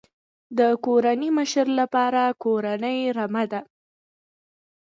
[0.57, 3.61] د کورنۍ مشر لپاره کورنۍ رمه ده.